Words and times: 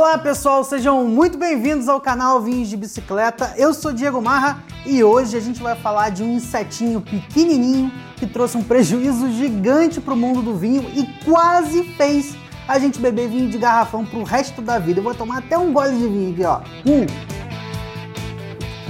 Olá 0.00 0.16
pessoal, 0.16 0.64
sejam 0.64 1.04
muito 1.04 1.36
bem-vindos 1.36 1.86
ao 1.86 2.00
canal 2.00 2.40
Vinhos 2.40 2.70
de 2.70 2.76
Bicicleta. 2.76 3.52
Eu 3.58 3.74
sou 3.74 3.92
Diego 3.92 4.18
Marra 4.22 4.64
e 4.86 5.04
hoje 5.04 5.36
a 5.36 5.40
gente 5.40 5.62
vai 5.62 5.76
falar 5.76 6.08
de 6.08 6.22
um 6.22 6.36
insetinho 6.36 7.02
pequenininho 7.02 7.92
que 8.16 8.26
trouxe 8.26 8.56
um 8.56 8.62
prejuízo 8.62 9.30
gigante 9.30 10.00
para 10.00 10.14
o 10.14 10.16
mundo 10.16 10.40
do 10.40 10.56
vinho 10.56 10.90
e 10.96 11.06
quase 11.22 11.84
fez 11.98 12.34
a 12.66 12.78
gente 12.78 12.98
beber 12.98 13.28
vinho 13.28 13.50
de 13.50 13.58
garrafão 13.58 14.02
pro 14.02 14.22
resto 14.22 14.62
da 14.62 14.78
vida. 14.78 15.00
Eu 15.00 15.04
vou 15.04 15.14
tomar 15.14 15.40
até 15.40 15.58
um 15.58 15.70
gole 15.70 15.98
de 15.98 16.08
vinho 16.08 16.32
aqui, 16.32 16.44
ó. 16.44 16.60
Hum. 16.86 17.06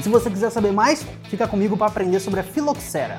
Se 0.00 0.08
você 0.08 0.30
quiser 0.30 0.50
saber 0.50 0.70
mais, 0.70 1.04
fica 1.24 1.48
comigo 1.48 1.76
para 1.76 1.88
aprender 1.88 2.20
sobre 2.20 2.38
a 2.38 2.44
filoxera. 2.44 3.16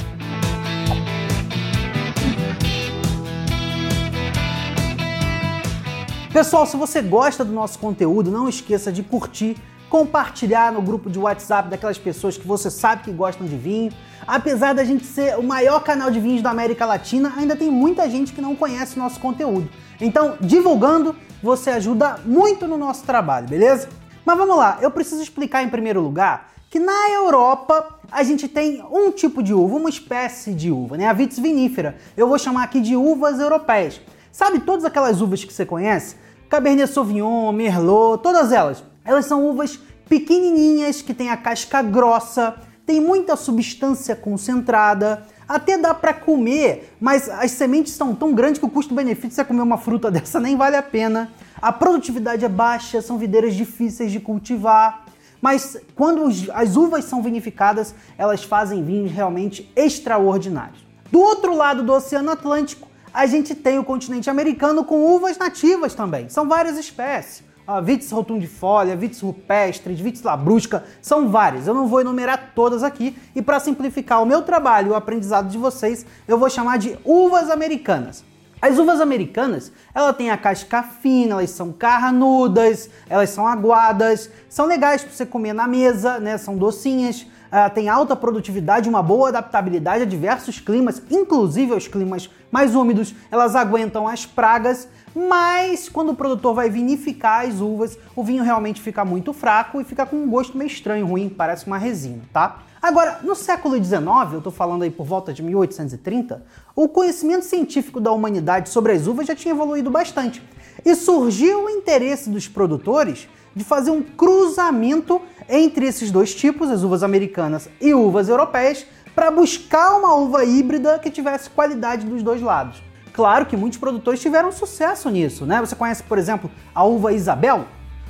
Pessoal, 6.33 6.65
se 6.65 6.77
você 6.77 7.01
gosta 7.01 7.43
do 7.43 7.51
nosso 7.51 7.77
conteúdo, 7.77 8.31
não 8.31 8.47
esqueça 8.47 8.89
de 8.89 9.03
curtir, 9.03 9.57
compartilhar 9.89 10.71
no 10.71 10.81
grupo 10.81 11.09
de 11.09 11.19
WhatsApp 11.19 11.67
daquelas 11.67 11.97
pessoas 11.97 12.37
que 12.37 12.47
você 12.47 12.71
sabe 12.71 13.03
que 13.03 13.11
gostam 13.11 13.45
de 13.45 13.57
vinho. 13.57 13.91
Apesar 14.25 14.71
da 14.71 14.85
gente 14.85 15.03
ser 15.05 15.37
o 15.37 15.43
maior 15.43 15.83
canal 15.83 16.09
de 16.09 16.21
vinhos 16.21 16.41
da 16.41 16.49
América 16.49 16.85
Latina, 16.85 17.33
ainda 17.35 17.53
tem 17.53 17.69
muita 17.69 18.09
gente 18.09 18.31
que 18.31 18.39
não 18.39 18.55
conhece 18.55 18.95
o 18.95 18.99
nosso 18.99 19.19
conteúdo. 19.19 19.69
Então, 19.99 20.37
divulgando, 20.39 21.13
você 21.43 21.69
ajuda 21.71 22.21
muito 22.25 22.65
no 22.65 22.77
nosso 22.77 23.03
trabalho, 23.03 23.49
beleza? 23.49 23.89
Mas 24.23 24.37
vamos 24.37 24.55
lá, 24.55 24.77
eu 24.79 24.89
preciso 24.89 25.21
explicar 25.21 25.63
em 25.63 25.69
primeiro 25.69 25.99
lugar 25.99 26.53
que 26.69 26.79
na 26.79 27.09
Europa 27.09 27.99
a 28.09 28.23
gente 28.23 28.47
tem 28.47 28.81
um 28.89 29.11
tipo 29.11 29.43
de 29.43 29.53
uva, 29.53 29.75
uma 29.75 29.89
espécie 29.89 30.53
de 30.53 30.71
uva, 30.71 30.95
né? 30.95 31.09
A 31.09 31.13
Vitis 31.13 31.39
vinifera. 31.39 31.97
Eu 32.15 32.29
vou 32.29 32.39
chamar 32.39 32.63
aqui 32.63 32.79
de 32.79 32.95
uvas 32.95 33.37
europeias. 33.37 33.99
Sabe 34.31 34.59
todas 34.59 34.85
aquelas 34.85 35.21
uvas 35.21 35.43
que 35.43 35.53
você 35.53 35.65
conhece? 35.65 36.15
Cabernet 36.49 36.91
Sauvignon, 36.91 37.51
Merlot, 37.51 38.23
todas 38.23 38.51
elas. 38.51 38.83
Elas 39.03 39.25
são 39.25 39.45
uvas 39.45 39.79
pequenininhas 40.07 41.01
que 41.01 41.13
têm 41.13 41.29
a 41.29 41.37
casca 41.37 41.81
grossa, 41.81 42.55
tem 42.85 42.99
muita 42.99 43.35
substância 43.35 44.15
concentrada, 44.15 45.25
até 45.47 45.77
dá 45.77 45.93
para 45.93 46.13
comer, 46.13 46.93
mas 46.99 47.29
as 47.29 47.51
sementes 47.51 47.93
são 47.93 48.15
tão 48.15 48.33
grandes 48.33 48.59
que 48.59 48.65
o 48.65 48.69
custo-benefício 48.69 49.31
você 49.31 49.43
comer 49.43 49.61
uma 49.61 49.77
fruta 49.77 50.09
dessa 50.11 50.39
nem 50.39 50.55
vale 50.55 50.75
a 50.75 50.83
pena. 50.83 51.31
A 51.61 51.71
produtividade 51.71 52.45
é 52.45 52.49
baixa, 52.49 53.01
são 53.01 53.17
videiras 53.17 53.53
difíceis 53.53 54.11
de 54.11 54.19
cultivar. 54.19 55.05
Mas 55.41 55.75
quando 55.95 56.23
as 56.53 56.75
uvas 56.75 57.05
são 57.05 57.21
vinificadas, 57.21 57.95
elas 58.17 58.43
fazem 58.43 58.83
vinhos 58.83 59.11
realmente 59.11 59.71
extraordinários. 59.75 60.85
Do 61.11 61.19
outro 61.19 61.55
lado 61.55 61.83
do 61.83 61.91
Oceano 61.91 62.31
Atlântico, 62.31 62.87
a 63.13 63.25
gente 63.25 63.53
tem 63.53 63.77
o 63.77 63.83
continente 63.83 64.29
americano 64.29 64.83
com 64.83 65.15
uvas 65.15 65.37
nativas 65.37 65.93
também. 65.93 66.29
São 66.29 66.47
várias 66.47 66.77
espécies. 66.77 67.43
A 67.67 67.79
Vitis 67.79 68.11
rotundifolia, 68.11 68.95
Vitis 68.95 69.21
rupestres, 69.21 69.99
Vitis 69.99 70.23
labrusca, 70.23 70.83
são 71.01 71.29
várias. 71.29 71.67
Eu 71.67 71.73
não 71.73 71.87
vou 71.87 72.01
enumerar 72.01 72.51
todas 72.55 72.83
aqui 72.83 73.15
e 73.35 73.41
para 73.41 73.59
simplificar 73.59 74.21
o 74.21 74.25
meu 74.25 74.41
trabalho 74.41 74.87
e 74.87 74.91
o 74.91 74.95
aprendizado 74.95 75.47
de 75.47 75.57
vocês, 75.57 76.05
eu 76.27 76.37
vou 76.37 76.49
chamar 76.49 76.77
de 76.77 76.97
uvas 77.05 77.49
americanas. 77.49 78.23
As 78.61 78.77
uvas 78.77 79.01
americanas, 79.01 79.71
ela 79.93 80.13
tem 80.13 80.29
a 80.29 80.37
casca 80.37 80.83
fina, 80.83 81.33
elas 81.33 81.49
são 81.49 81.71
carnudas, 81.71 82.89
elas 83.09 83.31
são 83.31 83.47
aguadas, 83.47 84.29
são 84.49 84.65
legais 84.67 85.03
para 85.03 85.11
você 85.11 85.25
comer 85.25 85.53
na 85.53 85.67
mesa, 85.67 86.19
né? 86.19 86.37
São 86.37 86.55
docinhas 86.55 87.25
uh, 87.51 87.73
tem 87.73 87.89
alta 87.89 88.15
produtividade, 88.15 88.89
uma 88.89 89.03
boa 89.03 89.29
adaptabilidade 89.29 90.03
a 90.03 90.05
diversos 90.05 90.59
climas, 90.59 91.01
inclusive 91.11 91.73
aos 91.73 91.87
climas 91.87 92.29
mais 92.49 92.75
úmidos, 92.75 93.13
elas 93.29 93.55
aguentam 93.55 94.07
as 94.07 94.25
pragas, 94.25 94.87
mas 95.13 95.89
quando 95.89 96.11
o 96.11 96.15
produtor 96.15 96.55
vai 96.55 96.69
vinificar 96.69 97.45
as 97.45 97.59
uvas, 97.59 97.97
o 98.15 98.23
vinho 98.23 98.43
realmente 98.43 98.81
fica 98.81 99.03
muito 99.03 99.33
fraco 99.33 99.81
e 99.81 99.83
fica 99.83 100.05
com 100.05 100.15
um 100.15 100.29
gosto 100.29 100.57
meio 100.57 100.67
estranho, 100.67 101.05
ruim, 101.05 101.29
parece 101.29 101.67
uma 101.67 101.77
resina, 101.77 102.21
tá? 102.31 102.59
Agora, 102.81 103.19
no 103.21 103.35
século 103.35 103.75
XIX, 103.75 104.01
eu 104.31 104.37
estou 104.39 104.51
falando 104.51 104.81
aí 104.81 104.89
por 104.89 105.05
volta 105.05 105.31
de 105.31 105.43
1830, 105.43 106.43
o 106.75 106.87
conhecimento 106.87 107.45
científico 107.45 107.99
da 107.99 108.11
humanidade 108.11 108.69
sobre 108.69 108.93
as 108.93 109.05
uvas 109.05 109.27
já 109.27 109.35
tinha 109.35 109.53
evoluído 109.53 109.91
bastante. 109.91 110.41
E 110.83 110.95
surgiu 110.95 111.65
o 111.65 111.69
interesse 111.69 112.27
dos 112.27 112.47
produtores 112.47 113.27
de 113.55 113.63
fazer 113.63 113.91
um 113.91 114.01
cruzamento 114.01 115.21
entre 115.49 115.85
esses 115.85 116.11
dois 116.11 116.33
tipos, 116.33 116.69
as 116.69 116.83
uvas 116.83 117.03
americanas 117.03 117.69
e 117.79 117.93
uvas 117.93 118.29
europeias, 118.29 118.85
para 119.13 119.29
buscar 119.29 119.97
uma 119.97 120.15
uva 120.15 120.45
híbrida 120.45 120.97
que 120.99 121.11
tivesse 121.11 121.49
qualidade 121.49 122.05
dos 122.05 122.23
dois 122.23 122.41
lados. 122.41 122.81
Claro 123.13 123.45
que 123.45 123.57
muitos 123.57 123.77
produtores 123.77 124.21
tiveram 124.21 124.51
sucesso 124.51 125.09
nisso, 125.09 125.45
né? 125.45 125.59
Você 125.59 125.75
conhece, 125.75 126.01
por 126.03 126.17
exemplo, 126.17 126.49
a 126.73 126.83
uva 126.83 127.11
Isabel? 127.11 127.65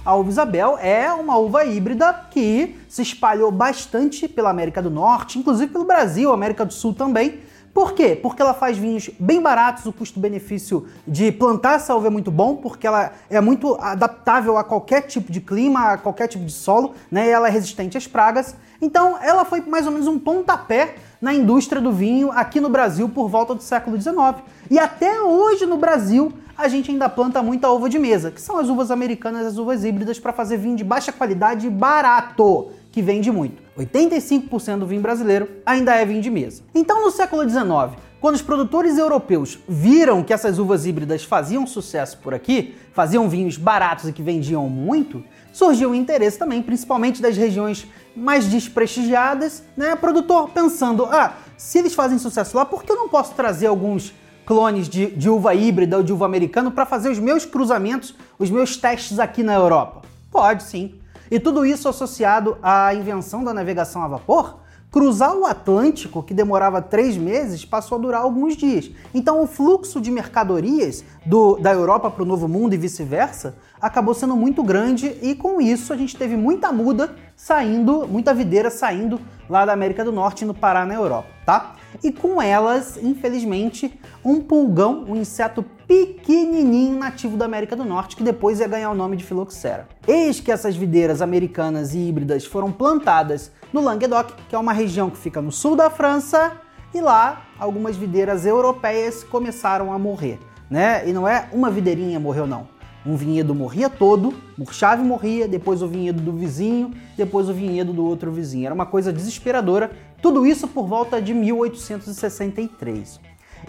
A 0.05 0.15
uva 0.15 0.29
Isabel 0.29 0.77
é 0.79 1.11
uma 1.11 1.37
uva 1.37 1.65
híbrida 1.65 2.27
que 2.29 2.75
se 2.87 3.01
espalhou 3.01 3.51
bastante 3.51 4.27
pela 4.27 4.49
América 4.49 4.81
do 4.81 4.89
Norte, 4.89 5.39
inclusive 5.39 5.71
pelo 5.71 5.85
Brasil, 5.85 6.31
América 6.31 6.65
do 6.65 6.73
Sul 6.73 6.93
também, 6.93 7.39
por 7.73 7.93
quê? 7.93 8.19
Porque 8.21 8.41
ela 8.41 8.53
faz 8.53 8.77
vinhos 8.77 9.09
bem 9.17 9.41
baratos, 9.41 9.85
o 9.85 9.93
custo-benefício 9.93 10.87
de 11.07 11.31
plantar 11.31 11.75
essa 11.75 11.95
uva 11.95 12.07
é 12.07 12.09
muito 12.09 12.29
bom, 12.29 12.57
porque 12.57 12.85
ela 12.85 13.13
é 13.29 13.39
muito 13.39 13.75
adaptável 13.79 14.57
a 14.57 14.63
qualquer 14.63 15.03
tipo 15.03 15.31
de 15.31 15.39
clima, 15.39 15.93
a 15.93 15.97
qualquer 15.97 16.27
tipo 16.27 16.43
de 16.43 16.51
solo, 16.51 16.93
né? 17.09 17.27
E 17.27 17.29
ela 17.29 17.47
é 17.47 17.51
resistente 17.51 17.97
às 17.97 18.05
pragas. 18.05 18.55
Então, 18.81 19.17
ela 19.21 19.45
foi 19.45 19.61
mais 19.61 19.85
ou 19.85 19.93
menos 19.93 20.07
um 20.07 20.19
pontapé 20.19 20.95
na 21.21 21.33
indústria 21.33 21.81
do 21.81 21.93
vinho 21.93 22.29
aqui 22.31 22.59
no 22.59 22.69
Brasil 22.69 23.07
por 23.07 23.29
volta 23.29 23.55
do 23.55 23.63
século 23.63 23.99
XIX. 23.99 24.43
E 24.69 24.77
até 24.77 25.21
hoje 25.21 25.65
no 25.65 25.77
Brasil, 25.77 26.33
a 26.57 26.67
gente 26.67 26.91
ainda 26.91 27.07
planta 27.07 27.41
muita 27.41 27.69
uva 27.69 27.87
de 27.87 27.97
mesa, 27.97 28.31
que 28.31 28.41
são 28.41 28.57
as 28.57 28.67
uvas 28.67 28.91
americanas, 28.91 29.47
as 29.47 29.57
uvas 29.57 29.85
híbridas, 29.85 30.19
para 30.19 30.33
fazer 30.33 30.57
vinho 30.57 30.75
de 30.75 30.83
baixa 30.83 31.11
qualidade 31.11 31.67
e 31.67 31.69
barato 31.69 32.69
que 32.91 33.01
vende 33.01 33.31
muito. 33.31 33.63
85% 33.77 34.79
do 34.79 34.85
vinho 34.85 35.01
brasileiro 35.01 35.47
ainda 35.65 35.95
é 35.95 36.05
vinho 36.05 36.21
de 36.21 36.29
mesa. 36.29 36.61
Então, 36.75 37.01
no 37.01 37.09
século 37.09 37.47
XIX, 37.47 37.97
quando 38.19 38.35
os 38.35 38.41
produtores 38.41 38.97
europeus 38.97 39.57
viram 39.67 40.21
que 40.21 40.33
essas 40.33 40.59
uvas 40.59 40.85
híbridas 40.85 41.23
faziam 41.23 41.65
sucesso 41.65 42.17
por 42.19 42.33
aqui, 42.33 42.75
faziam 42.93 43.27
vinhos 43.27 43.57
baratos 43.57 44.07
e 44.07 44.13
que 44.13 44.21
vendiam 44.21 44.69
muito, 44.69 45.23
surgiu 45.51 45.91
o 45.91 45.95
interesse 45.95 46.37
também, 46.37 46.61
principalmente 46.61 47.21
das 47.21 47.35
regiões 47.35 47.87
mais 48.15 48.45
desprestigiadas, 48.45 49.63
né? 49.75 49.95
Produtor 49.95 50.49
pensando, 50.49 51.05
ah, 51.05 51.33
se 51.57 51.79
eles 51.79 51.95
fazem 51.95 52.19
sucesso 52.19 52.55
lá, 52.55 52.65
por 52.65 52.83
que 52.83 52.91
eu 52.91 52.97
não 52.97 53.09
posso 53.09 53.33
trazer 53.33 53.67
alguns 53.67 54.13
clones 54.45 54.87
de, 54.87 55.07
de 55.07 55.29
uva 55.29 55.55
híbrida 55.55 55.97
ou 55.97 56.03
de 56.03 56.13
uva 56.13 56.25
americano 56.25 56.71
para 56.71 56.85
fazer 56.85 57.09
os 57.09 57.19
meus 57.19 57.45
cruzamentos, 57.45 58.13
os 58.37 58.51
meus 58.51 58.77
testes 58.77 59.17
aqui 59.17 59.41
na 59.41 59.55
Europa? 59.55 60.01
Pode 60.29 60.63
sim. 60.63 61.00
E 61.31 61.39
tudo 61.39 61.65
isso 61.65 61.87
associado 61.87 62.57
à 62.61 62.93
invenção 62.93 63.41
da 63.41 63.53
navegação 63.53 64.03
a 64.03 64.07
vapor, 64.09 64.57
cruzar 64.91 65.33
o 65.33 65.45
Atlântico, 65.45 66.21
que 66.21 66.33
demorava 66.33 66.81
três 66.81 67.15
meses, 67.15 67.63
passou 67.63 67.97
a 67.97 68.01
durar 68.01 68.21
alguns 68.21 68.57
dias. 68.57 68.91
Então 69.13 69.41
o 69.41 69.47
fluxo 69.47 70.01
de 70.01 70.11
mercadorias 70.11 71.05
do, 71.25 71.55
da 71.55 71.71
Europa 71.71 72.11
para 72.11 72.23
o 72.23 72.25
Novo 72.25 72.49
Mundo 72.49 72.73
e 72.73 72.77
vice-versa 72.77 73.55
acabou 73.79 74.13
sendo 74.13 74.35
muito 74.35 74.61
grande 74.61 75.17
e 75.21 75.33
com 75.33 75.61
isso 75.61 75.93
a 75.93 75.95
gente 75.95 76.17
teve 76.17 76.35
muita 76.35 76.69
muda 76.73 77.15
saindo, 77.33 78.05
muita 78.05 78.33
videira 78.33 78.69
saindo 78.69 79.17
lá 79.49 79.65
da 79.65 79.71
América 79.71 80.03
do 80.03 80.11
Norte 80.11 80.43
no 80.43 80.53
Pará 80.53 80.85
na 80.85 80.95
Europa, 80.95 81.29
tá? 81.45 81.75
E 82.03 82.11
com 82.11 82.41
elas, 82.41 82.97
infelizmente, 83.01 83.99
um 84.23 84.41
pulgão, 84.41 85.05
um 85.07 85.15
inseto 85.15 85.63
pequenininho 85.87 86.97
nativo 86.97 87.35
da 87.35 87.45
América 87.45 87.75
do 87.75 87.83
Norte, 87.83 88.15
que 88.15 88.23
depois 88.23 88.59
ia 88.59 88.67
ganhar 88.67 88.89
o 88.89 88.95
nome 88.95 89.17
de 89.17 89.23
Phylloxera. 89.23 89.87
Eis 90.07 90.39
que 90.39 90.51
essas 90.51 90.75
videiras 90.75 91.21
americanas 91.21 91.93
e 91.93 91.99
híbridas 91.99 92.45
foram 92.45 92.71
plantadas 92.71 93.51
no 93.73 93.81
Languedoc, 93.81 94.33
que 94.47 94.55
é 94.55 94.59
uma 94.59 94.73
região 94.73 95.09
que 95.09 95.17
fica 95.17 95.41
no 95.41 95.51
sul 95.51 95.75
da 95.75 95.89
França, 95.89 96.53
e 96.93 97.01
lá 97.01 97.45
algumas 97.59 97.95
videiras 97.95 98.45
europeias 98.45 99.23
começaram 99.23 99.93
a 99.93 99.99
morrer, 99.99 100.39
né? 100.69 101.07
E 101.07 101.13
não 101.13 101.27
é 101.27 101.47
uma 101.51 101.69
videirinha 101.69 102.19
morreu 102.19 102.45
não. 102.45 102.67
Um 103.05 103.15
vinhedo 103.15 103.55
morria 103.55 103.89
todo, 103.89 104.33
murchava 104.55 105.01
e 105.01 105.05
morria, 105.05 105.47
depois 105.47 105.81
o 105.81 105.87
vinhedo 105.87 106.21
do 106.21 106.31
vizinho, 106.31 106.91
depois 107.17 107.49
o 107.49 107.53
vinhedo 107.53 107.91
do 107.91 108.05
outro 108.05 108.31
vizinho. 108.31 108.67
Era 108.67 108.75
uma 108.75 108.85
coisa 108.85 109.11
desesperadora. 109.11 109.91
Tudo 110.21 110.45
isso 110.45 110.67
por 110.67 110.87
volta 110.87 111.19
de 111.19 111.33
1863. 111.33 113.19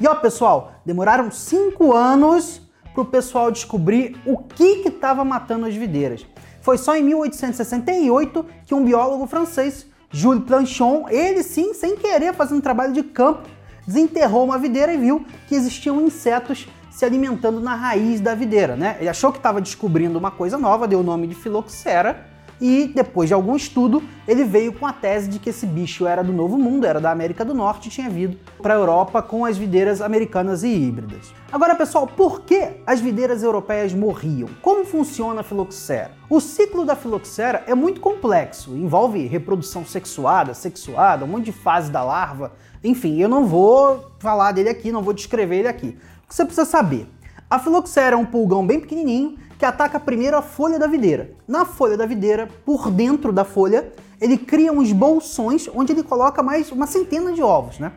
E 0.01 0.06
ó, 0.06 0.15
pessoal, 0.15 0.73
demoraram 0.85 1.31
cinco 1.31 1.95
anos 1.95 2.61
para 2.93 3.03
o 3.03 3.06
pessoal 3.06 3.51
descobrir 3.51 4.17
o 4.27 4.37
que 4.37 4.83
estava 4.87 5.25
matando 5.25 5.65
as 5.65 5.75
videiras. 5.75 6.27
Foi 6.61 6.77
só 6.77 6.95
em 6.95 7.03
1868 7.03 8.45
que 8.67 8.75
um 8.75 8.85
biólogo 8.85 9.27
francês, 9.27 9.87
Jules 10.11 10.45
Planchon, 10.45 11.06
ele 11.09 11.43
sim, 11.43 11.73
sem 11.73 11.97
querer, 11.97 12.35
fazendo 12.35 12.61
trabalho 12.61 12.93
de 12.93 13.03
campo, 13.03 13.49
desenterrou 13.87 14.45
uma 14.45 14.59
videira 14.59 14.93
e 14.93 14.99
viu 14.99 15.25
que 15.49 15.55
existiam 15.55 16.01
insetos 16.03 16.69
se 16.93 17.05
alimentando 17.05 17.59
na 17.59 17.75
raiz 17.75 18.21
da 18.21 18.35
videira, 18.35 18.77
né? 18.77 18.97
Ele 19.00 19.09
achou 19.09 19.33
que 19.33 19.39
estava 19.39 19.61
descobrindo 19.61 20.19
uma 20.19 20.31
coisa 20.31 20.59
nova, 20.59 20.87
deu 20.87 21.00
o 21.00 21.03
nome 21.03 21.27
de 21.27 21.35
filoxera 21.35 22.31
E 22.62 22.87
depois 22.94 23.29
de 23.29 23.35
algum 23.35 23.56
estudo, 23.56 24.00
ele 24.27 24.44
veio 24.44 24.73
com 24.73 24.87
a 24.87 24.93
tese 24.93 25.29
de 25.29 25.41
que 25.41 25.50
esse 25.50 25.67
bicho 25.67 26.06
era 26.06 26.23
do 26.23 26.33
Novo 26.33 26.56
Mundo, 26.56 26.87
era 26.87 27.00
da 27.00 27.11
América 27.11 27.44
do 27.44 27.53
Norte 27.53 27.89
e 27.89 27.91
tinha 27.91 28.09
vindo 28.09 28.39
para 28.62 28.73
a 28.73 28.77
Europa 28.77 29.21
com 29.21 29.44
as 29.44 29.59
videiras 29.59 30.00
americanas 30.00 30.62
e 30.62 30.69
híbridas. 30.69 31.35
Agora, 31.50 31.75
pessoal, 31.75 32.06
por 32.06 32.43
que 32.43 32.69
as 32.87 33.00
videiras 33.00 33.43
europeias 33.43 33.93
morriam? 33.93 34.49
Como 34.62 34.85
funciona 34.85 35.41
a 35.41 35.44
filoxera? 35.44 36.12
O 36.31 36.41
ciclo 36.41 36.85
da 36.85 36.94
filoxera 36.94 37.65
é 37.67 37.75
muito 37.75 38.00
complexo, 38.00 38.77
envolve 38.77 39.27
reprodução 39.27 39.85
sexuada, 39.85 40.55
sexuada, 40.55 41.25
um 41.25 41.29
monte 41.29 41.47
de 41.47 41.53
fase 41.53 41.91
da 41.91 42.05
larva. 42.05 42.53
Enfim, 42.85 43.21
eu 43.21 43.29
não 43.29 43.44
vou 43.44 44.12
falar 44.21 44.53
dele 44.53 44.69
aqui, 44.69 44.93
não 44.93 45.03
vou 45.03 45.12
descrever 45.12 45.59
ele 45.59 45.69
aqui. 45.69 45.99
Que 46.32 46.37
você 46.37 46.46
precisa 46.46 46.64
saber? 46.64 47.06
A 47.50 47.58
filoxera 47.58 48.17
é 48.17 48.19
um 48.19 48.25
pulgão 48.25 48.67
bem 48.67 48.81
pequenininho 48.81 49.37
que 49.58 49.67
ataca 49.67 50.00
primeiro 50.00 50.34
a 50.34 50.40
folha 50.40 50.79
da 50.79 50.87
videira. 50.87 51.32
Na 51.46 51.67
folha 51.67 51.94
da 51.94 52.06
videira, 52.06 52.49
por 52.64 52.90
dentro 52.90 53.34
da 53.34 53.44
folha, 53.44 53.93
ele 54.19 54.38
cria 54.38 54.73
uns 54.73 54.93
bolsões 54.93 55.69
onde 55.75 55.93
ele 55.93 56.02
coloca 56.02 56.43
mais 56.43 56.73
uma 56.73 56.87
centena 56.87 57.32
de 57.32 57.43
ovos, 57.43 57.79
né? 57.79 57.93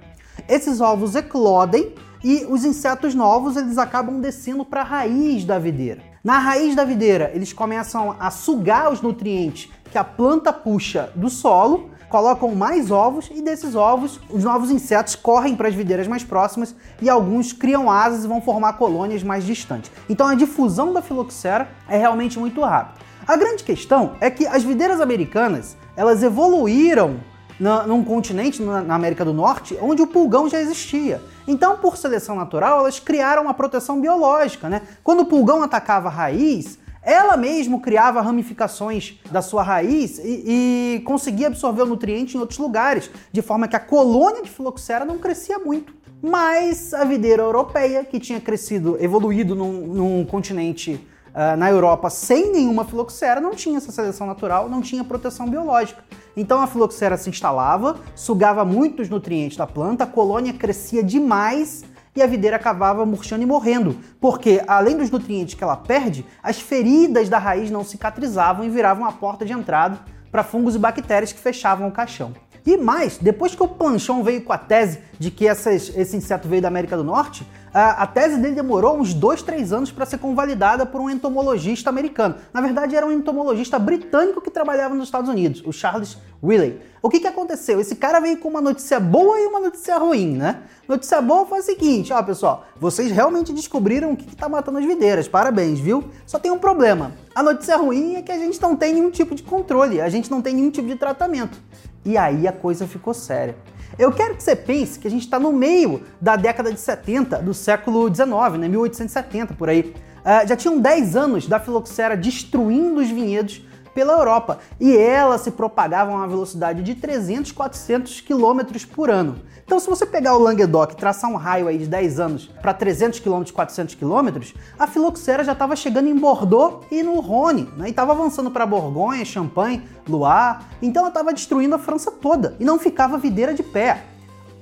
Esses 0.49 0.81
ovos 0.81 1.15
eclodem 1.15 1.95
e 2.21 2.45
os 2.49 2.65
insetos 2.65 3.15
novos 3.15 3.55
eles 3.55 3.77
acabam 3.77 4.19
descendo 4.19 4.65
para 4.65 4.81
a 4.81 4.83
raiz 4.83 5.45
da 5.45 5.57
videira. 5.57 6.01
Na 6.21 6.37
raiz 6.37 6.75
da 6.75 6.83
videira, 6.83 7.31
eles 7.33 7.53
começam 7.53 8.17
a 8.19 8.29
sugar 8.29 8.91
os 8.91 9.01
nutrientes 9.01 9.71
que 9.89 9.97
a 9.97 10.03
planta 10.03 10.51
puxa 10.51 11.09
do 11.15 11.29
solo 11.29 11.89
colocam 12.09 12.53
mais 12.55 12.91
ovos 12.91 13.29
e 13.33 13.41
desses 13.41 13.75
ovos 13.75 14.19
os 14.29 14.43
novos 14.43 14.71
insetos 14.71 15.15
correm 15.15 15.55
para 15.55 15.67
as 15.67 15.75
videiras 15.75 16.07
mais 16.07 16.23
próximas 16.23 16.75
e 17.01 17.09
alguns 17.09 17.53
criam 17.53 17.89
asas 17.89 18.25
e 18.25 18.27
vão 18.27 18.41
formar 18.41 18.73
colônias 18.73 19.23
mais 19.23 19.43
distantes. 19.43 19.91
Então 20.09 20.27
a 20.27 20.35
difusão 20.35 20.93
da 20.93 21.01
filoxera 21.01 21.69
é 21.87 21.97
realmente 21.97 22.39
muito 22.39 22.61
rápida. 22.61 23.05
A 23.27 23.35
grande 23.35 23.63
questão 23.63 24.15
é 24.21 24.29
que 24.29 24.45
as 24.45 24.63
videiras 24.63 25.01
americanas 25.01 25.75
elas 25.95 26.21
evoluíram 26.21 27.19
na, 27.59 27.87
num 27.87 28.03
continente, 28.03 28.61
na, 28.61 28.81
na 28.81 28.95
América 28.95 29.23
do 29.23 29.33
Norte, 29.33 29.77
onde 29.81 30.01
o 30.01 30.07
pulgão 30.07 30.47
já 30.49 30.59
existia. 30.59 31.21
Então, 31.47 31.77
por 31.77 31.97
seleção 31.97 32.35
natural, 32.35 32.79
elas 32.79 32.99
criaram 32.99 33.43
uma 33.43 33.53
proteção 33.53 33.99
biológica. 33.99 34.69
Né? 34.69 34.81
Quando 35.03 35.21
o 35.21 35.25
pulgão 35.25 35.63
atacava 35.63 36.09
a 36.09 36.11
raiz, 36.11 36.77
ela 37.05 37.37
mesmo 37.37 37.79
criava 37.79 38.19
ramificações 38.19 39.19
da 39.31 39.39
sua 39.39 39.61
raiz 39.61 40.17
e, 40.17 40.95
e, 40.97 40.99
conseguia 41.05 41.47
absorver 41.47 41.83
o 41.83 41.85
nutriente 41.85 42.35
em 42.35 42.39
outros 42.39 42.57
lugares, 42.57 43.11
de 43.31 43.43
forma 43.43 43.67
que 43.67 43.75
a 43.75 43.79
colônia 43.79 44.41
de 44.41 44.49
filoxera 44.49 45.05
não 45.05 45.19
crescia 45.19 45.59
muito. 45.59 45.93
Mas 46.19 46.95
a 46.95 47.03
videira 47.03 47.43
europeia, 47.43 48.03
que 48.03 48.19
tinha 48.19 48.41
crescido, 48.41 48.97
evoluído 48.99 49.53
num, 49.53 49.85
num 49.85 50.25
continente 50.25 50.93
uh, 51.29 51.55
na 51.55 51.69
Europa 51.69 52.09
sem 52.09 52.51
nenhuma 52.51 52.83
filoxera, 52.83 53.39
não 53.39 53.51
tinha 53.51 53.77
essa 53.77 53.91
seleção 53.91 54.25
natural, 54.25 54.67
não 54.67 54.81
tinha 54.81 55.03
proteção 55.03 55.47
biológica. 55.47 56.03
Então 56.35 56.59
a 56.59 56.65
filoxera 56.65 57.17
se 57.17 57.29
instalava, 57.29 57.97
sugava 58.15 58.65
muitos 58.65 59.09
nutrientes 59.09 59.57
da 59.57 59.67
planta, 59.67 60.05
a 60.05 60.07
colônia 60.07 60.53
crescia 60.53 61.03
demais 61.03 61.83
e 62.15 62.21
a 62.21 62.27
videira 62.27 62.55
acabava 62.55 63.05
murchando 63.05 63.43
e 63.43 63.45
morrendo, 63.45 63.97
porque 64.21 64.63
além 64.67 64.97
dos 64.97 65.11
nutrientes 65.11 65.53
que 65.53 65.63
ela 65.63 65.75
perde, 65.75 66.25
as 66.41 66.59
feridas 66.59 67.27
da 67.27 67.37
raiz 67.37 67.69
não 67.69 67.83
cicatrizavam 67.83 68.65
e 68.65 68.69
viravam 68.69 69.05
a 69.05 69.11
porta 69.11 69.45
de 69.45 69.51
entrada 69.51 69.99
para 70.31 70.43
fungos 70.43 70.75
e 70.75 70.79
bactérias 70.79 71.33
que 71.33 71.39
fechavam 71.39 71.87
o 71.87 71.91
caixão. 71.91 72.33
E 72.65 72.77
mais, 72.77 73.17
depois 73.17 73.53
que 73.53 73.61
o 73.61 73.67
Planchon 73.67 74.23
veio 74.23 74.41
com 74.41 74.51
a 74.51 74.57
tese 74.57 74.99
de 75.19 75.29
que 75.29 75.47
essas, 75.47 75.95
esse 75.95 76.17
inseto 76.17 76.47
veio 76.47 76.61
da 76.61 76.67
América 76.67 76.97
do 76.97 77.03
Norte, 77.03 77.45
a, 77.77 78.07
tese 78.07 78.37
dele 78.37 78.55
demorou 78.55 78.97
uns 78.97 79.13
dois, 79.13 79.41
três 79.41 79.73
anos 79.73 79.91
para 79.91 80.05
ser 80.05 80.17
convalidada 80.17 80.85
por 80.85 81.01
um 81.01 81.09
entomologista 81.09 81.89
americano. 81.89 82.35
Na 82.53 82.61
verdade, 82.61 82.95
era 82.95 83.05
um 83.05 83.11
entomologista 83.11 83.77
britânico 83.77 84.39
que 84.39 84.49
trabalhava 84.49 84.95
nos 84.95 85.09
Estados 85.09 85.29
Unidos, 85.29 85.61
o 85.65 85.73
Charles 85.73 86.17
Willey. 86.41 86.79
O 87.01 87.09
que, 87.09 87.19
que 87.19 87.27
aconteceu? 87.27 87.81
Esse 87.81 87.97
cara 87.97 88.21
veio 88.21 88.37
com 88.37 88.47
uma 88.47 88.61
notícia 88.61 88.97
boa 88.97 89.37
e 89.41 89.45
uma 89.47 89.59
notícia 89.59 89.97
ruim, 89.97 90.37
né? 90.37 90.61
Notícia 90.87 91.21
boa 91.21 91.45
foi 91.45 91.59
a 91.59 91.61
seguinte, 91.61 92.13
ó 92.13 92.23
pessoal, 92.23 92.65
vocês 92.79 93.11
realmente 93.11 93.51
descobriram 93.51 94.13
o 94.13 94.15
que, 94.15 94.25
que 94.25 94.37
tá 94.37 94.47
matando 94.47 94.77
as 94.77 94.85
videiras, 94.85 95.27
parabéns, 95.27 95.77
viu? 95.77 96.05
Só 96.25 96.39
tem 96.39 96.51
um 96.51 96.57
problema. 96.57 97.11
A 97.35 97.43
notícia 97.43 97.75
ruim 97.75 98.15
é 98.15 98.21
que 98.21 98.31
a 98.31 98.37
gente 98.37 98.61
não 98.61 98.77
tem 98.77 98.93
nenhum 98.93 99.11
tipo 99.11 99.35
de 99.35 99.43
controle, 99.43 99.99
a 99.99 100.07
gente 100.07 100.31
não 100.31 100.41
tem 100.41 100.55
nenhum 100.55 100.71
tipo 100.71 100.87
de 100.87 100.95
tratamento. 100.95 101.57
E 102.05 102.17
aí 102.17 102.47
a 102.47 102.53
coisa 102.53 102.87
ficou 102.87 103.13
séria. 103.13 103.57
Eu 103.97 104.11
quero 104.11 104.35
que 104.35 104.43
você 104.43 104.55
pense 104.55 104.99
que 104.99 105.07
a 105.07 105.11
gente 105.11 105.23
está 105.23 105.39
no 105.39 105.53
meio 105.53 106.03
da 106.19 106.35
década 106.35 106.71
de 106.71 106.79
70 106.79 107.37
do 107.37 107.53
século 107.53 108.09
19, 108.09 108.57
né, 108.57 108.67
1870 108.67 109.53
por 109.53 109.69
aí. 109.69 109.93
Uh, 110.19 110.47
já 110.47 110.55
tinham 110.55 110.79
10 110.79 111.15
anos 111.15 111.47
da 111.47 111.59
filoxera 111.59 112.17
destruindo 112.17 112.99
os 112.99 113.09
vinhedos 113.09 113.61
pela 113.95 114.13
Europa 114.13 114.59
e 114.79 114.95
ela 114.95 115.37
se 115.37 115.49
propagava 115.49 116.11
a 116.11 116.15
uma 116.15 116.27
velocidade 116.27 116.83
de 116.83 116.93
300, 116.93 117.53
400 117.53 118.21
km 118.21 118.61
por 118.93 119.09
ano. 119.09 119.37
Então, 119.65 119.79
se 119.79 119.89
você 119.89 120.05
pegar 120.05 120.35
o 120.35 120.39
Languedoc 120.39 120.93
e 120.93 120.95
traçar 120.95 121.31
um 121.31 121.37
raio 121.37 121.67
aí 121.67 121.79
de 121.79 121.87
10 121.87 122.19
anos 122.19 122.45
para 122.61 122.71
300 122.71 123.19
km, 123.19 123.41
400 123.51 123.95
km, 123.95 124.53
a 124.77 124.85
filoxera 124.85 125.43
já 125.43 125.53
estava 125.53 125.75
chegando 125.75 126.07
em 126.07 126.15
Bordeaux 126.15 126.85
e 126.91 127.01
no 127.01 127.19
Rhône, 127.19 127.67
né? 127.75 127.87
e 127.87 127.89
estava 127.89 128.11
avançando 128.11 128.51
para 128.51 128.63
Borgonha, 128.67 129.25
Champagne, 129.25 129.81
Loire. 130.07 130.59
Então, 130.83 131.01
ela 131.01 131.09
estava 131.09 131.33
destruindo 131.33 131.73
a 131.73 131.79
França 131.79 132.11
toda 132.11 132.55
e 132.59 132.65
não 132.65 132.77
ficava 132.77 133.17
videira 133.17 133.55
de 133.55 133.63
pé 133.63 134.03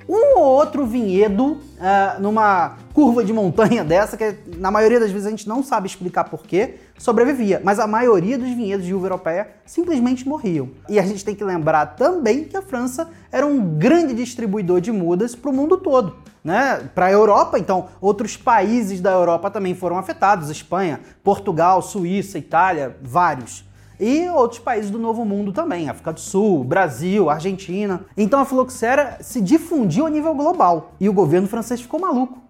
um 0.08 0.38
ou 0.38 0.44
outro 0.44 0.86
vinhedo 0.86 1.54
uh, 1.54 2.22
numa 2.22 2.78
curva 2.94 3.24
de 3.24 3.34
montanha 3.34 3.84
dessa, 3.86 4.18
que 4.18 4.36
na 4.58 4.70
maioria 4.70 5.00
das 5.00 5.12
vezes 5.12 5.28
a 5.28 5.30
gente 5.30 5.48
não 5.48 5.64
sabe 5.64 5.88
explicar 5.88 6.26
porquê, 6.26 6.76
sobrevivia. 6.98 7.62
Mas 7.64 7.80
a 7.80 7.88
maioria 7.88 8.38
dos 8.38 8.50
vinhedos 8.50 8.86
de 8.86 8.94
uva 8.94 9.08
europeia 9.08 9.50
simplesmente 9.66 10.28
morriam. 10.28 10.70
E 10.90 11.00
a 11.00 11.04
gente 11.04 11.24
tem 11.24 11.36
que 11.36 11.44
lembrar 11.44 11.96
também 11.96 12.44
que 12.44 12.58
a 12.58 12.62
França 12.62 13.10
era 13.32 13.46
um 13.46 13.78
grande 13.78 14.14
distribuidor 14.14 14.82
de 14.82 14.92
mudas 14.92 15.36
para 15.36 15.50
o 15.50 15.54
mundo 15.54 15.78
todo. 15.78 16.16
Né? 16.44 16.90
Para 16.94 17.06
a 17.06 17.12
Europa, 17.12 17.58
então, 17.58 17.88
outros 18.02 18.36
países 18.36 19.00
da 19.00 19.12
Europa 19.12 19.50
também 19.50 19.74
foram 19.74 19.98
afetados: 19.98 20.50
Espanha, 20.50 21.00
Portugal, 21.24 21.82
Suíça, 21.82 22.38
Itália, 22.38 22.98
vários 23.02 23.64
e 24.00 24.28
outros 24.30 24.60
países 24.60 24.92
do 24.92 25.00
Novo 25.00 25.24
Mundo 25.24 25.54
também, 25.54 25.88
África 25.88 26.12
do 26.12 26.20
Sul, 26.20 26.64
Brasil, 26.64 27.30
Argentina. 27.30 28.02
Então 28.18 28.40
a 28.42 28.46
filoxera 28.46 29.18
se 29.22 29.40
difundiu 29.40 30.06
a 30.06 30.10
nível 30.10 30.36
global 30.36 30.92
e 31.00 31.08
o 31.08 31.14
governo 31.14 31.48
francês 31.48 31.82
ficou 31.82 32.02
maluco. 32.02 32.43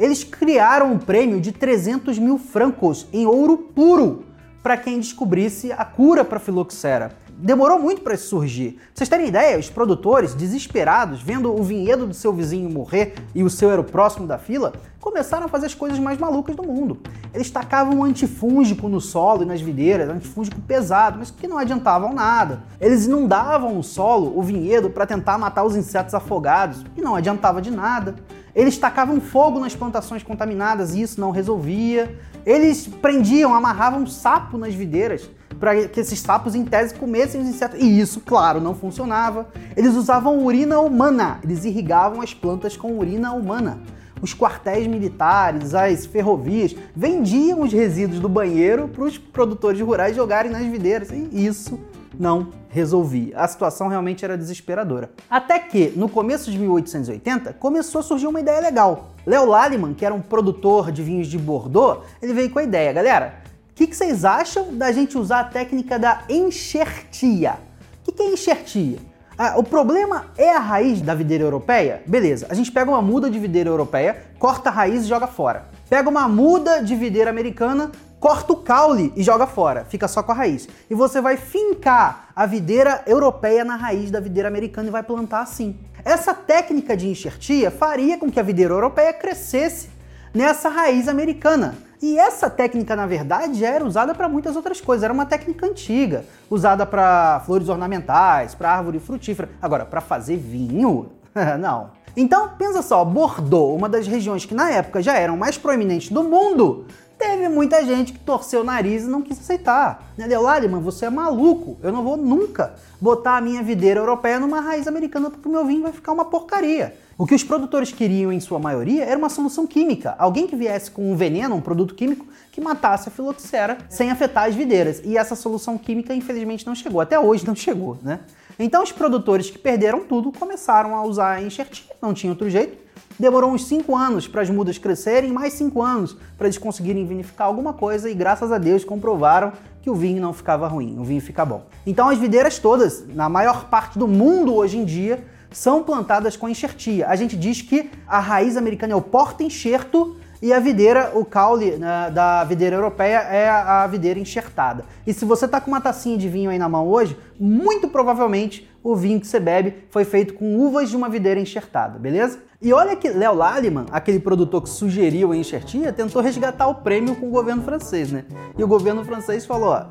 Eles 0.00 0.24
criaram 0.24 0.94
um 0.94 0.98
prêmio 0.98 1.38
de 1.38 1.52
300 1.52 2.18
mil 2.18 2.38
francos 2.38 3.06
em 3.12 3.26
ouro 3.26 3.58
puro 3.58 4.24
para 4.62 4.74
quem 4.78 4.98
descobrisse 4.98 5.70
a 5.72 5.84
cura 5.84 6.24
para 6.24 6.38
a 6.38 6.40
filoxera 6.40 7.14
demorou 7.40 7.78
muito 7.78 8.02
para 8.02 8.16
surgir. 8.16 8.72
Pra 8.72 8.82
vocês 8.94 9.08
terem 9.08 9.28
ideia, 9.28 9.58
os 9.58 9.70
produtores, 9.70 10.34
desesperados, 10.34 11.22
vendo 11.22 11.52
o 11.52 11.62
vinhedo 11.62 12.06
do 12.06 12.14
seu 12.14 12.32
vizinho 12.32 12.70
morrer 12.70 13.14
e 13.34 13.42
o 13.42 13.50
seu 13.50 13.70
era 13.70 13.80
o 13.80 13.84
próximo 13.84 14.26
da 14.26 14.38
fila, 14.38 14.72
começaram 15.00 15.46
a 15.46 15.48
fazer 15.48 15.66
as 15.66 15.74
coisas 15.74 15.98
mais 15.98 16.18
malucas 16.18 16.54
do 16.54 16.62
mundo. 16.62 16.98
Eles 17.32 17.50
tacavam 17.50 18.04
antifúngico 18.04 18.88
no 18.88 19.00
solo 19.00 19.42
e 19.42 19.46
nas 19.46 19.60
videiras, 19.60 20.08
antifúngico 20.10 20.60
pesado, 20.60 21.18
mas 21.18 21.30
que 21.30 21.48
não 21.48 21.56
adiantavam 21.56 22.12
nada. 22.12 22.62
Eles 22.80 23.06
inundavam 23.06 23.78
o 23.78 23.82
solo, 23.82 24.38
o 24.38 24.42
vinhedo, 24.42 24.90
para 24.90 25.06
tentar 25.06 25.38
matar 25.38 25.64
os 25.64 25.76
insetos 25.76 26.14
afogados, 26.14 26.84
e 26.96 27.00
não 27.00 27.16
adiantava 27.16 27.62
de 27.62 27.70
nada. 27.70 28.16
Eles 28.54 28.76
tacavam 28.78 29.20
fogo 29.20 29.58
nas 29.60 29.74
plantações 29.74 30.22
contaminadas 30.22 30.94
e 30.94 31.02
isso 31.02 31.20
não 31.20 31.30
resolvia. 31.30 32.14
Eles 32.44 32.86
prendiam, 32.86 33.54
amarravam 33.54 34.06
sapo 34.06 34.58
nas 34.58 34.74
videiras 34.74 35.28
para 35.60 35.88
que 35.88 36.00
esses 36.00 36.18
sapos, 36.18 36.54
em 36.54 36.64
tese, 36.64 36.94
comessem 36.94 37.40
os 37.42 37.46
insetos. 37.46 37.78
E 37.78 38.00
isso, 38.00 38.20
claro, 38.20 38.60
não 38.60 38.74
funcionava. 38.74 39.48
Eles 39.76 39.94
usavam 39.94 40.42
urina 40.44 40.80
humana, 40.80 41.38
eles 41.44 41.64
irrigavam 41.64 42.22
as 42.22 42.32
plantas 42.32 42.76
com 42.76 42.98
urina 42.98 43.32
humana. 43.32 43.78
Os 44.22 44.34
quartéis 44.34 44.86
militares, 44.86 45.74
as 45.74 46.04
ferrovias, 46.06 46.74
vendiam 46.94 47.62
os 47.62 47.72
resíduos 47.72 48.20
do 48.20 48.28
banheiro 48.28 48.88
para 48.88 49.04
os 49.04 49.16
produtores 49.16 49.80
rurais 49.80 50.16
jogarem 50.16 50.50
nas 50.50 50.64
videiras. 50.66 51.10
E 51.10 51.46
isso 51.46 51.78
não 52.18 52.48
resolvia. 52.68 53.36
A 53.36 53.46
situação 53.46 53.88
realmente 53.88 54.24
era 54.24 54.36
desesperadora. 54.36 55.10
Até 55.28 55.58
que, 55.58 55.92
no 55.96 56.08
começo 56.08 56.50
de 56.50 56.58
1880, 56.58 57.52
começou 57.54 58.00
a 58.00 58.02
surgir 58.02 58.26
uma 58.26 58.40
ideia 58.40 58.60
legal. 58.60 59.10
Léo 59.26 59.46
Lallemand, 59.46 59.94
que 59.94 60.04
era 60.04 60.14
um 60.14 60.20
produtor 60.20 60.90
de 60.90 61.02
vinhos 61.02 61.28
de 61.28 61.38
Bordeaux, 61.38 62.04
ele 62.20 62.32
veio 62.32 62.50
com 62.50 62.58
a 62.58 62.64
ideia, 62.64 62.92
galera, 62.92 63.40
que, 63.80 63.86
que 63.86 63.96
vocês 63.96 64.26
acham 64.26 64.76
da 64.76 64.92
gente 64.92 65.16
usar 65.16 65.40
a 65.40 65.44
técnica 65.44 65.98
da 65.98 66.24
enxertia? 66.28 67.54
O 68.00 68.04
que, 68.04 68.12
que 68.12 68.22
é 68.22 68.26
enxertia? 68.26 68.98
Ah, 69.38 69.54
o 69.56 69.62
problema 69.62 70.26
é 70.36 70.54
a 70.54 70.58
raiz 70.58 71.00
da 71.00 71.14
videira 71.14 71.44
europeia? 71.44 72.02
Beleza, 72.06 72.46
a 72.50 72.54
gente 72.54 72.70
pega 72.70 72.90
uma 72.90 73.00
muda 73.00 73.30
de 73.30 73.38
videira 73.38 73.70
europeia, 73.70 74.24
corta 74.38 74.68
a 74.68 74.72
raiz 74.72 75.04
e 75.04 75.08
joga 75.08 75.26
fora. 75.26 75.64
Pega 75.88 76.10
uma 76.10 76.28
muda 76.28 76.82
de 76.82 76.94
videira 76.94 77.30
americana, 77.30 77.90
corta 78.20 78.52
o 78.52 78.56
caule 78.56 79.12
e 79.16 79.22
joga 79.22 79.46
fora, 79.46 79.86
fica 79.86 80.06
só 80.06 80.22
com 80.22 80.30
a 80.30 80.34
raiz. 80.34 80.68
E 80.90 80.94
você 80.94 81.20
vai 81.22 81.38
fincar 81.38 82.28
a 82.36 82.44
videira 82.44 83.02
europeia 83.06 83.64
na 83.64 83.76
raiz 83.76 84.10
da 84.10 84.20
videira 84.20 84.48
americana 84.48 84.88
e 84.88 84.92
vai 84.92 85.02
plantar 85.02 85.40
assim. 85.40 85.76
Essa 86.04 86.34
técnica 86.34 86.94
de 86.96 87.08
enxertia 87.08 87.70
faria 87.70 88.18
com 88.18 88.30
que 88.30 88.38
a 88.38 88.42
videira 88.42 88.74
europeia 88.74 89.12
crescesse 89.12 89.88
nessa 90.34 90.68
raiz 90.68 91.08
americana 91.08 91.74
E 92.02 92.18
essa 92.18 92.48
técnica, 92.48 92.96
na 92.96 93.06
verdade, 93.06 93.58
já 93.58 93.68
era 93.68 93.84
usada 93.84 94.14
para 94.14 94.26
muitas 94.26 94.56
outras 94.56 94.80
coisas. 94.80 95.04
Era 95.04 95.12
uma 95.12 95.26
técnica 95.26 95.66
antiga, 95.66 96.24
usada 96.48 96.86
para 96.86 97.42
flores 97.44 97.68
ornamentais, 97.68 98.54
para 98.54 98.72
árvore 98.72 98.98
frutífera. 98.98 99.50
Agora, 99.60 99.84
para 99.84 100.00
fazer 100.00 100.38
vinho, 100.38 101.10
não. 101.60 101.90
Então, 102.16 102.50
pensa 102.58 102.82
só, 102.82 103.04
Bordeaux, 103.04 103.76
uma 103.76 103.88
das 103.88 104.06
regiões 104.06 104.44
que 104.44 104.54
na 104.54 104.70
época 104.70 105.02
já 105.02 105.16
eram 105.16 105.36
mais 105.36 105.56
proeminentes 105.56 106.10
do 106.10 106.22
mundo, 106.22 106.86
teve 107.18 107.48
muita 107.48 107.84
gente 107.84 108.14
que 108.14 108.18
torceu 108.18 108.62
o 108.62 108.64
nariz 108.64 109.04
e 109.04 109.06
não 109.06 109.20
quis 109.20 109.38
aceitar. 109.38 110.10
Entendeu? 110.18 110.40
Laliman, 110.40 110.80
você 110.80 111.04
é 111.04 111.10
maluco. 111.10 111.76
Eu 111.82 111.92
não 111.92 112.02
vou 112.02 112.16
nunca 112.16 112.74
botar 112.98 113.36
a 113.36 113.40
minha 113.40 113.62
videira 113.62 114.00
europeia 114.00 114.40
numa 114.40 114.60
raiz 114.60 114.88
americana 114.88 115.30
porque 115.30 115.46
o 115.46 115.52
meu 115.52 115.64
vinho 115.64 115.82
vai 115.82 115.92
ficar 115.92 116.12
uma 116.12 116.24
porcaria. 116.24 116.96
O 117.18 117.26
que 117.26 117.34
os 117.34 117.44
produtores 117.44 117.92
queriam, 117.92 118.32
em 118.32 118.40
sua 118.40 118.58
maioria, 118.58 119.04
era 119.04 119.18
uma 119.18 119.28
solução 119.28 119.66
química. 119.66 120.14
Alguém 120.18 120.46
que 120.46 120.56
viesse 120.56 120.90
com 120.90 121.12
um 121.12 121.14
veneno, 121.14 121.54
um 121.54 121.60
produto 121.60 121.94
químico, 121.94 122.26
que 122.50 122.62
matasse 122.62 123.10
a 123.10 123.12
filoxera 123.12 123.76
sem 123.90 124.10
afetar 124.10 124.48
as 124.48 124.54
videiras. 124.54 125.02
E 125.04 125.18
essa 125.18 125.36
solução 125.36 125.76
química, 125.76 126.14
infelizmente, 126.14 126.66
não 126.66 126.74
chegou. 126.74 126.98
Até 126.98 127.20
hoje 127.20 127.46
não 127.46 127.54
chegou, 127.56 127.98
né? 128.02 128.20
Então 128.62 128.82
os 128.82 128.92
produtores 128.92 129.48
que 129.48 129.58
perderam 129.58 130.04
tudo 130.04 130.30
começaram 130.30 130.94
a 130.94 131.02
usar 131.02 131.30
a 131.36 131.42
enxertia, 131.42 131.90
não 132.00 132.12
tinha 132.12 132.30
outro 132.30 132.50
jeito. 132.50 132.76
Demorou 133.18 133.52
uns 133.52 133.64
5 133.66 133.96
anos 133.96 134.28
para 134.28 134.42
as 134.42 134.50
mudas 134.50 134.76
crescerem, 134.76 135.32
mais 135.32 135.54
5 135.54 135.80
anos 135.82 136.14
para 136.36 136.46
eles 136.46 136.58
conseguirem 136.58 137.06
vinificar 137.06 137.46
alguma 137.46 137.72
coisa 137.72 138.10
e 138.10 138.14
graças 138.14 138.52
a 138.52 138.58
Deus 138.58 138.84
comprovaram 138.84 139.52
que 139.80 139.88
o 139.88 139.94
vinho 139.94 140.20
não 140.20 140.34
ficava 140.34 140.68
ruim, 140.68 140.98
o 140.98 141.04
vinho 141.04 141.22
fica 141.22 141.42
bom. 141.42 141.64
Então 141.86 142.10
as 142.10 142.18
videiras 142.18 142.58
todas, 142.58 143.06
na 143.08 143.30
maior 143.30 143.64
parte 143.70 143.98
do 143.98 144.06
mundo 144.06 144.54
hoje 144.54 144.76
em 144.76 144.84
dia, 144.84 145.24
são 145.50 145.82
plantadas 145.82 146.36
com 146.36 146.46
enxertia. 146.46 147.08
A 147.08 147.16
gente 147.16 147.38
diz 147.38 147.62
que 147.62 147.90
a 148.06 148.18
raiz 148.18 148.58
americana 148.58 148.92
é 148.92 148.96
o 148.96 149.00
porta-enxerto 149.00 150.16
e 150.42 150.52
a 150.52 150.58
videira, 150.58 151.12
o 151.14 151.24
caule 151.24 151.72
né, 151.72 152.10
da 152.10 152.42
videira 152.44 152.76
europeia 152.76 153.18
é 153.18 153.48
a, 153.48 153.86
videira 153.86 154.18
enxertada. 154.18 154.84
E 155.06 155.12
se 155.12 155.24
você 155.24 155.44
está 155.44 155.60
com 155.60 155.70
uma 155.70 155.80
tacinha 155.80 156.16
de 156.16 156.28
vinho 156.28 156.50
aí 156.50 156.58
na 156.58 156.68
mão 156.68 156.88
hoje, 156.88 157.16
muito 157.38 157.88
provavelmente 157.88 158.68
o 158.82 158.96
vinho 158.96 159.20
que 159.20 159.26
você 159.26 159.38
bebe 159.38 159.84
foi 159.90 160.04
feito 160.04 160.34
com 160.34 160.56
uvas 160.56 160.88
de 160.88 160.96
uma 160.96 161.08
videira 161.08 161.38
enxertada, 161.38 161.98
beleza? 161.98 162.38
E 162.62 162.72
olha 162.72 162.96
que 162.96 163.08
Léo 163.08 163.34
Laliman, 163.34 163.86
aquele 163.90 164.18
produtor 164.18 164.62
que 164.62 164.70
sugeriu 164.70 165.32
a 165.32 165.36
enxertia, 165.36 165.92
tentou 165.92 166.22
resgatar 166.22 166.68
o 166.68 166.76
prêmio 166.76 167.14
com 167.16 167.28
o 167.28 167.30
governo 167.30 167.62
francês, 167.62 168.10
né? 168.10 168.24
E 168.56 168.64
o 168.64 168.68
governo 168.68 169.04
francês 169.04 169.44
falou, 169.44 169.70
ó, 169.70 169.86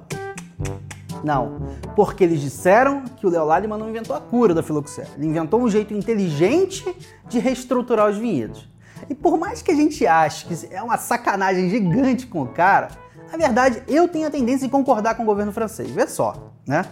não, 1.24 1.60
porque 1.96 2.24
eles 2.24 2.41
disseram 2.41 3.03
que 3.18 3.27
o 3.27 3.29
Léo 3.29 3.46
Laliman 3.46 3.77
não 3.77 3.89
inventou 3.89 4.15
a 4.15 4.22
cura 4.22 4.53
da 4.53 4.63
filoxera. 4.63 5.10
Ele 5.18 5.27
inventou 5.27 5.62
um 5.62 5.70
jeito 5.70 5.94
inteligente 5.94 6.86
de 7.27 7.39
reestruturar 7.39 8.10
os 8.10 8.18
vinhedos. 8.18 8.68
E 9.10 9.16
por 9.16 9.38
mais 9.38 9.62
que 9.62 9.72
a 9.72 9.75
gente 9.75 10.06
ache 10.06 10.46
que 10.46 10.74
é 10.74 10.82
uma 10.82 10.98
sacanagem 10.98 11.70
gigante 11.70 12.28
com 12.28 12.44
o 12.44 12.48
cara, 12.48 12.89
na 13.32 13.38
verdade 13.38 13.82
eu 13.88 14.08
tenho 14.08 14.28
a 14.28 14.32
tendência 14.32 14.68
de 14.68 14.72
concordar 14.72 15.16
com 15.16 15.24
o 15.24 15.25
governo 15.25 15.51
francês. 15.51 15.89
Vê 15.89 16.08
só, 16.08 16.51
né? 16.68 16.86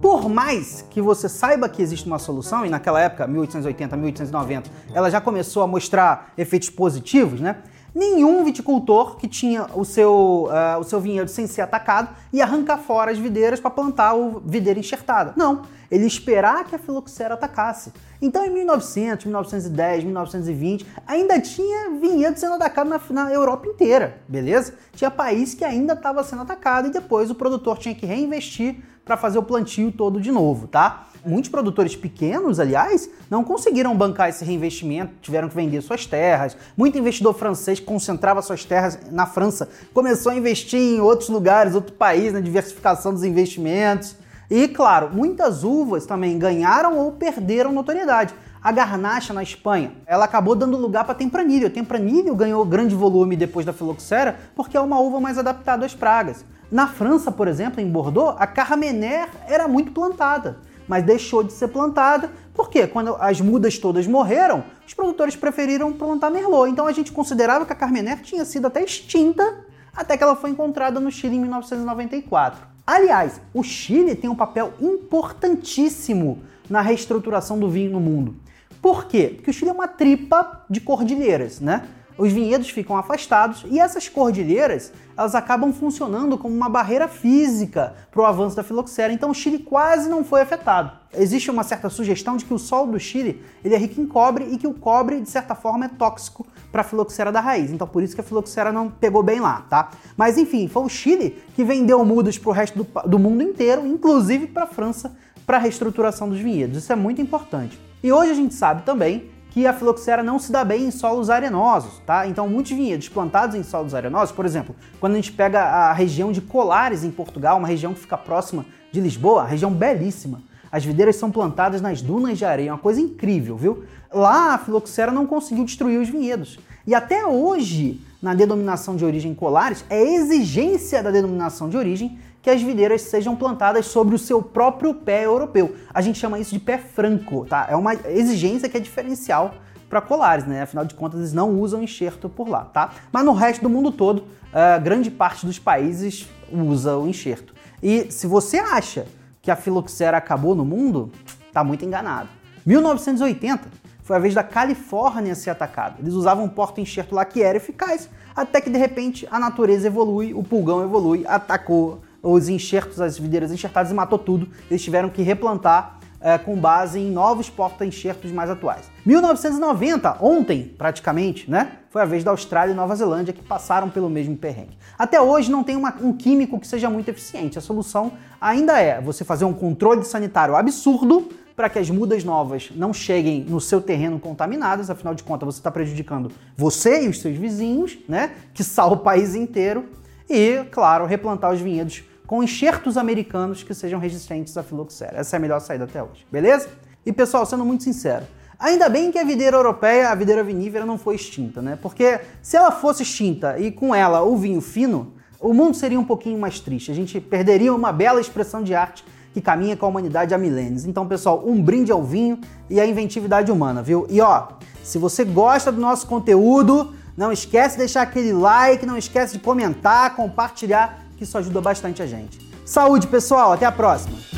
Por 0.00 0.28
mais 0.28 0.84
que 0.90 1.00
você 1.00 1.28
saiba 1.28 1.68
que 1.68 1.80
existe 1.80 2.06
uma 2.06 2.18
solução, 2.18 2.66
e 2.66 2.68
naquela 2.68 3.00
época, 3.00 3.26
1880, 3.26 3.96
1890, 3.96 4.70
ela 4.92 5.10
já 5.10 5.20
começou 5.20 5.62
a 5.62 5.66
mostrar 5.66 6.32
efeitos 6.36 6.68
positivos, 6.68 7.40
né? 7.40 7.56
Nenhum 7.94 8.44
viticultor 8.44 9.16
que 9.16 9.28
tinha 9.28 9.66
o 9.74 9.84
seu, 9.84 10.48
uh, 10.48 10.80
o 10.80 10.84
seu 10.84 11.00
vinhedo 11.00 11.30
sem 11.30 11.46
ser 11.46 11.60
atacado 11.60 12.08
ia 12.32 12.44
arrancar 12.44 12.78
fora 12.78 13.10
as 13.10 13.18
videiras 13.18 13.60
para 13.60 13.70
plantar 13.70 14.14
o 14.14 14.42
videira 14.44 14.78
enxertada. 14.80 15.32
Não, 15.36 15.62
ele 15.90 16.06
esperar 16.06 16.64
que 16.64 16.74
a 16.74 16.78
filoxera 16.78 17.34
atacasse. 17.34 17.92
Então 18.20 18.44
em 18.44 18.50
1900, 18.50 19.26
1910, 19.26 20.04
1920, 20.04 20.86
ainda 21.06 21.40
tinha 21.40 21.90
vinhedo 21.90 22.38
sendo 22.38 22.54
atacado 22.54 22.88
na, 22.88 23.00
na 23.10 23.32
Europa 23.32 23.68
inteira, 23.68 24.20
beleza? 24.26 24.74
Tinha 24.94 25.10
país 25.10 25.54
que 25.54 25.64
ainda 25.64 25.92
estava 25.92 26.24
sendo 26.24 26.42
atacado 26.42 26.88
e 26.88 26.90
depois 26.90 27.30
o 27.30 27.34
produtor 27.34 27.78
tinha 27.78 27.94
que 27.94 28.06
reinvestir 28.06 28.82
para 29.04 29.16
fazer 29.16 29.38
o 29.38 29.42
plantio 29.42 29.92
todo 29.92 30.20
de 30.20 30.32
novo, 30.32 30.66
tá? 30.66 31.06
Muitos 31.26 31.48
produtores 31.48 31.96
pequenos, 31.96 32.60
aliás, 32.60 33.08
não 33.30 33.42
conseguiram 33.42 33.96
bancar 33.96 34.28
esse 34.28 34.44
reinvestimento, 34.44 35.14
tiveram 35.22 35.48
que 35.48 35.54
vender 35.54 35.80
suas 35.80 36.04
terras. 36.04 36.54
Muito 36.76 36.98
investidor 36.98 37.32
francês 37.32 37.80
que 37.80 37.86
concentrava 37.86 38.42
suas 38.42 38.62
terras 38.62 38.98
na 39.10 39.24
França 39.24 39.66
começou 39.94 40.32
a 40.32 40.36
investir 40.36 40.78
em 40.78 41.00
outros 41.00 41.30
lugares, 41.30 41.74
outro 41.74 41.94
país, 41.94 42.34
na 42.34 42.40
diversificação 42.40 43.10
dos 43.10 43.24
investimentos. 43.24 44.16
E, 44.50 44.68
claro, 44.68 45.08
muitas 45.14 45.64
uvas 45.64 46.04
também 46.04 46.38
ganharam 46.38 46.98
ou 46.98 47.12
perderam 47.12 47.72
notoriedade. 47.72 48.34
A 48.62 48.70
garnacha 48.70 49.32
na 49.32 49.42
Espanha, 49.42 49.92
ela 50.06 50.26
acabou 50.26 50.54
dando 50.54 50.76
lugar 50.76 51.04
para 51.04 51.14
tempranilho. 51.14 51.68
A 51.68 51.70
tempranilho 51.70 52.34
ganhou 52.34 52.62
grande 52.66 52.94
volume 52.94 53.34
depois 53.34 53.64
da 53.64 53.72
filoxera 53.72 54.36
porque 54.54 54.76
é 54.76 54.80
uma 54.80 55.00
uva 55.00 55.20
mais 55.20 55.38
adaptada 55.38 55.86
às 55.86 55.94
pragas. 55.94 56.44
Na 56.70 56.86
França, 56.86 57.32
por 57.32 57.48
exemplo, 57.48 57.80
em 57.80 57.88
Bordeaux, 57.88 58.36
a 58.38 58.46
Carmener 58.46 59.28
era 59.48 59.66
muito 59.66 59.90
plantada 59.90 60.58
mas 60.88 61.04
deixou 61.04 61.42
de 61.42 61.52
ser 61.52 61.68
plantada 61.68 62.30
porque 62.54 62.86
quando 62.86 63.16
as 63.18 63.40
mudas 63.40 63.78
todas 63.78 64.06
morreram, 64.06 64.64
os 64.86 64.94
produtores 64.94 65.34
preferiram 65.34 65.92
plantar 65.92 66.30
Merlot. 66.30 66.70
Então 66.70 66.86
a 66.86 66.92
gente 66.92 67.10
considerava 67.10 67.66
que 67.66 67.72
a 67.72 67.76
Carmener 67.76 68.22
tinha 68.22 68.44
sido 68.44 68.66
até 68.66 68.82
extinta 68.82 69.64
até 69.94 70.16
que 70.16 70.22
ela 70.22 70.36
foi 70.36 70.50
encontrada 70.50 70.98
no 70.98 71.10
Chile 71.10 71.36
em 71.36 71.40
1994. 71.40 72.66
Aliás, 72.86 73.40
o 73.52 73.62
Chile 73.62 74.14
tem 74.14 74.28
um 74.28 74.34
papel 74.34 74.74
importantíssimo 74.80 76.42
na 76.68 76.80
reestruturação 76.80 77.58
do 77.58 77.68
vinho 77.68 77.92
no 77.92 78.00
mundo. 78.00 78.36
Por 78.82 79.06
quê? 79.06 79.32
Porque 79.34 79.50
o 79.50 79.52
Chile 79.52 79.70
é 79.70 79.72
uma 79.72 79.88
tripa 79.88 80.64
de 80.68 80.80
cordilheiras, 80.80 81.60
né? 81.60 81.86
Os 82.16 82.32
vinhedos 82.32 82.70
ficam 82.70 82.96
afastados 82.96 83.64
e 83.68 83.80
essas 83.80 84.08
cordilheiras 84.08 84.92
elas 85.16 85.34
acabam 85.34 85.72
funcionando 85.72 86.38
como 86.38 86.54
uma 86.54 86.68
barreira 86.68 87.08
física 87.08 87.94
para 88.10 88.22
o 88.22 88.24
avanço 88.24 88.56
da 88.56 88.62
filoxera. 88.62 89.12
Então 89.12 89.30
o 89.30 89.34
Chile 89.34 89.58
quase 89.58 90.08
não 90.08 90.24
foi 90.24 90.40
afetado. 90.40 90.92
Existe 91.12 91.50
uma 91.50 91.62
certa 91.62 91.88
sugestão 91.88 92.36
de 92.36 92.44
que 92.44 92.54
o 92.54 92.58
solo 92.58 92.92
do 92.92 93.00
Chile 93.00 93.42
ele 93.64 93.74
é 93.74 93.78
rico 93.78 94.00
em 94.00 94.06
cobre 94.06 94.48
e 94.50 94.58
que 94.58 94.66
o 94.66 94.74
cobre 94.74 95.20
de 95.20 95.30
certa 95.30 95.54
forma 95.54 95.86
é 95.86 95.88
tóxico 95.88 96.46
para 96.70 96.80
a 96.80 96.84
filoxera 96.84 97.30
da 97.30 97.40
raiz. 97.40 97.70
Então 97.70 97.86
por 97.86 98.02
isso 98.02 98.14
que 98.14 98.20
a 98.20 98.24
filoxera 98.24 98.72
não 98.72 98.88
pegou 98.90 99.22
bem 99.22 99.40
lá, 99.40 99.64
tá? 99.68 99.90
Mas 100.16 100.38
enfim, 100.38 100.68
foi 100.68 100.82
o 100.82 100.88
Chile 100.88 101.42
que 101.54 101.64
vendeu 101.64 102.04
mudas 102.04 102.38
para 102.38 102.50
o 102.50 102.52
resto 102.52 102.82
do, 102.82 103.08
do 103.08 103.18
mundo 103.18 103.42
inteiro, 103.42 103.86
inclusive 103.86 104.46
para 104.46 104.64
a 104.64 104.68
França, 104.68 105.16
para 105.46 105.56
a 105.56 105.60
reestruturação 105.60 106.28
dos 106.28 106.38
vinhedos. 106.38 106.78
Isso 106.78 106.92
é 106.92 106.96
muito 106.96 107.20
importante. 107.20 107.78
E 108.02 108.12
hoje 108.12 108.32
a 108.32 108.34
gente 108.34 108.54
sabe 108.54 108.82
também 108.82 109.33
que 109.54 109.68
a 109.68 109.72
filoxera 109.72 110.20
não 110.20 110.36
se 110.36 110.50
dá 110.50 110.64
bem 110.64 110.86
em 110.86 110.90
solos 110.90 111.30
arenosos, 111.30 112.00
tá? 112.04 112.26
Então, 112.26 112.48
muitos 112.48 112.72
vinhedos 112.72 113.08
plantados 113.08 113.54
em 113.54 113.62
solos 113.62 113.94
arenosos, 113.94 114.34
por 114.34 114.44
exemplo, 114.44 114.74
quando 114.98 115.12
a 115.12 115.14
gente 115.14 115.30
pega 115.30 115.62
a 115.62 115.92
região 115.92 116.32
de 116.32 116.40
Colares 116.40 117.04
em 117.04 117.10
Portugal, 117.12 117.58
uma 117.58 117.68
região 117.68 117.94
que 117.94 118.00
fica 118.00 118.18
próxima 118.18 118.66
de 118.90 119.00
Lisboa, 119.00 119.44
região 119.44 119.70
belíssima. 119.70 120.42
As 120.72 120.84
videiras 120.84 121.14
são 121.14 121.30
plantadas 121.30 121.80
nas 121.80 122.02
dunas 122.02 122.36
de 122.36 122.44
areia, 122.44 122.72
uma 122.72 122.78
coisa 122.78 123.00
incrível, 123.00 123.56
viu? 123.56 123.84
Lá 124.12 124.54
a 124.54 124.58
filoxera 124.58 125.12
não 125.12 125.24
conseguiu 125.24 125.64
destruir 125.64 126.00
os 126.00 126.08
vinhedos. 126.08 126.58
E 126.84 126.92
até 126.92 127.24
hoje, 127.24 128.00
na 128.20 128.34
denominação 128.34 128.96
de 128.96 129.04
origem 129.04 129.36
Colares, 129.36 129.84
é 129.88 130.02
exigência 130.02 131.00
da 131.00 131.12
denominação 131.12 131.68
de 131.68 131.76
origem 131.76 132.18
que 132.44 132.50
as 132.50 132.60
videiras 132.60 133.00
sejam 133.00 133.34
plantadas 133.34 133.86
sobre 133.86 134.14
o 134.14 134.18
seu 134.18 134.42
próprio 134.42 134.92
pé 134.92 135.24
europeu. 135.24 135.76
A 135.94 136.02
gente 136.02 136.18
chama 136.18 136.38
isso 136.38 136.52
de 136.52 136.60
pé 136.60 136.76
franco, 136.76 137.46
tá? 137.46 137.66
É 137.70 137.74
uma 137.74 137.94
exigência 137.94 138.68
que 138.68 138.76
é 138.76 138.80
diferencial 138.80 139.54
para 139.88 140.02
colares, 140.02 140.44
né? 140.44 140.60
Afinal 140.60 140.84
de 140.84 140.94
contas, 140.94 141.20
eles 141.20 141.32
não 141.32 141.58
usam 141.58 141.82
enxerto 141.82 142.28
por 142.28 142.46
lá, 142.46 142.66
tá? 142.66 142.90
Mas 143.10 143.24
no 143.24 143.32
resto 143.32 143.62
do 143.62 143.70
mundo 143.70 143.90
todo, 143.90 144.18
uh, 144.18 144.78
grande 144.82 145.10
parte 145.10 145.46
dos 145.46 145.58
países 145.58 146.28
usa 146.52 146.98
o 146.98 147.08
enxerto. 147.08 147.54
E 147.82 148.12
se 148.12 148.26
você 148.26 148.58
acha 148.58 149.06
que 149.40 149.50
a 149.50 149.56
filoxera 149.56 150.18
acabou 150.18 150.54
no 150.54 150.66
mundo, 150.66 151.10
tá 151.50 151.64
muito 151.64 151.82
enganado. 151.86 152.28
1980 152.66 153.70
foi 154.02 154.16
a 154.16 154.18
vez 154.18 154.34
da 154.34 154.42
Califórnia 154.42 155.34
ser 155.34 155.48
atacada. 155.48 155.96
Eles 155.98 156.12
usavam 156.12 156.44
um 156.44 156.48
porta-enxerto 156.50 157.14
lá 157.14 157.24
que 157.24 157.42
era 157.42 157.56
eficaz, 157.56 158.10
até 158.36 158.60
que 158.60 158.68
de 158.68 158.76
repente 158.76 159.26
a 159.30 159.38
natureza 159.38 159.86
evolui, 159.86 160.34
o 160.34 160.42
pulgão 160.42 160.82
evolui, 160.84 161.24
atacou 161.26 162.03
os 162.24 162.48
enxertos, 162.48 163.00
as 163.00 163.18
videiras 163.18 163.52
enxertadas 163.52 163.92
e 163.92 163.94
matou 163.94 164.18
tudo. 164.18 164.48
Eles 164.70 164.82
tiveram 164.82 165.10
que 165.10 165.22
replantar 165.22 166.00
é, 166.24 166.38
com 166.38 166.56
base 166.56 166.98
em 166.98 167.10
novos 167.10 167.50
porta-enxertos 167.50 168.32
mais 168.32 168.48
atuais. 168.48 168.90
1990, 169.04 170.16
ontem 170.22 170.74
praticamente, 170.78 171.50
né? 171.50 171.72
Foi 171.90 172.00
a 172.00 172.06
vez 172.06 172.24
da 172.24 172.30
Austrália 172.30 172.72
e 172.72 172.74
Nova 172.74 172.96
Zelândia 172.96 173.34
que 173.34 173.42
passaram 173.42 173.90
pelo 173.90 174.08
mesmo 174.08 174.34
perrengue. 174.34 174.78
Até 174.98 175.20
hoje 175.20 175.50
não 175.50 175.62
tem 175.62 175.76
uma, 175.76 175.94
um 176.00 176.14
químico 176.14 176.58
que 176.58 176.66
seja 176.66 176.88
muito 176.88 177.10
eficiente. 177.10 177.58
A 177.58 177.60
solução 177.60 178.12
ainda 178.40 178.80
é 178.80 179.02
você 179.02 179.22
fazer 179.22 179.44
um 179.44 179.52
controle 179.52 180.02
sanitário 180.02 180.56
absurdo 180.56 181.28
para 181.54 181.68
que 181.68 181.78
as 181.78 181.90
mudas 181.90 182.24
novas 182.24 182.72
não 182.74 182.92
cheguem 182.92 183.44
no 183.44 183.60
seu 183.60 183.80
terreno 183.80 184.18
contaminadas, 184.18 184.88
afinal 184.88 185.14
de 185.14 185.22
contas 185.22 185.46
você 185.46 185.60
está 185.60 185.70
prejudicando 185.70 186.32
você 186.56 187.04
e 187.04 187.08
os 187.08 187.20
seus 187.20 187.36
vizinhos, 187.36 187.98
né? 188.08 188.32
Que 188.54 188.64
salva 188.64 188.94
o 188.96 188.98
país 189.00 189.34
inteiro. 189.34 189.90
E, 190.28 190.64
claro, 190.70 191.04
replantar 191.04 191.52
os 191.52 191.60
vinhedos 191.60 192.02
com 192.26 192.42
enxertos 192.42 192.96
americanos 192.96 193.62
que 193.62 193.74
sejam 193.74 194.00
resistentes 194.00 194.56
à 194.56 194.62
filoxera. 194.62 195.18
Essa 195.18 195.36
é 195.36 195.38
a 195.38 195.40
melhor 195.40 195.60
saída 195.60 195.84
até 195.84 196.02
hoje, 196.02 196.26
beleza? 196.30 196.68
E 197.04 197.12
pessoal, 197.12 197.44
sendo 197.44 197.64
muito 197.64 197.84
sincero, 197.84 198.24
Ainda 198.58 198.88
bem 198.88 199.10
que 199.10 199.18
a 199.18 199.24
videira 199.24 199.56
europeia, 199.56 200.10
a 200.10 200.14
videira 200.14 200.42
vinífera, 200.42 200.86
não 200.86 200.96
foi 200.96 201.16
extinta, 201.16 201.60
né? 201.60 201.78
Porque 201.82 202.20
se 202.40 202.56
ela 202.56 202.70
fosse 202.70 203.02
extinta 203.02 203.58
e 203.58 203.70
com 203.70 203.94
ela 203.94 204.22
o 204.22 204.36
vinho 204.36 204.60
fino, 204.60 205.12
o 205.40 205.52
mundo 205.52 205.76
seria 205.76 205.98
um 205.98 206.04
pouquinho 206.04 206.38
mais 206.38 206.60
triste. 206.60 206.90
A 206.90 206.94
gente 206.94 207.20
perderia 207.20 207.74
uma 207.74 207.92
bela 207.92 208.20
expressão 208.20 208.62
de 208.62 208.74
arte 208.74 209.04
que 209.34 209.40
caminha 209.40 209.76
com 209.76 209.84
a 209.84 209.88
humanidade 209.88 210.32
há 210.32 210.38
milênios. 210.38 210.86
Então, 210.86 211.06
pessoal, 211.06 211.42
um 211.44 211.60
brinde 211.60 211.90
ao 211.90 212.02
vinho 212.02 212.38
e 212.70 212.80
à 212.80 212.86
inventividade 212.86 213.50
humana, 213.50 213.82
viu? 213.82 214.06
E 214.08 214.20
ó, 214.20 214.48
se 214.82 214.96
você 214.96 215.24
gosta 215.24 215.72
do 215.72 215.80
nosso 215.80 216.06
conteúdo, 216.06 216.94
não 217.16 217.32
esquece 217.32 217.74
de 217.74 217.80
deixar 217.80 218.02
aquele 218.02 218.32
like, 218.32 218.86
não 218.86 218.96
esquece 218.96 219.34
de 219.34 219.40
comentar, 219.40 220.14
compartilhar, 220.14 221.03
que 221.16 221.24
isso 221.24 221.36
ajuda 221.38 221.60
bastante 221.60 222.02
a 222.02 222.06
gente. 222.06 222.38
Saúde, 222.64 223.06
pessoal, 223.06 223.52
até 223.52 223.66
a 223.66 223.72
próxima! 223.72 224.33